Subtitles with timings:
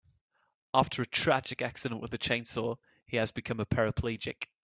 [0.73, 4.45] After a tragic accident with a chainsaw he has become a paraplegic.